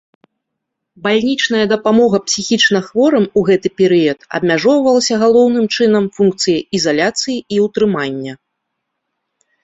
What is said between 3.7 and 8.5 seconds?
перыяд абмяжоўвалася галоўным чынам функцыяй ізаляцыі і ўтрымання.